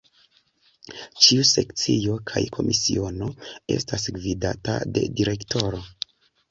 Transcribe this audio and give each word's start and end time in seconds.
Ĉiu 1.25 1.43
Sekcio 1.49 2.17
kaj 2.31 2.43
Komisiono 2.57 3.31
estas 3.79 4.09
gvidata 4.19 4.81
de 4.99 5.07
Direktoro. 5.23 5.89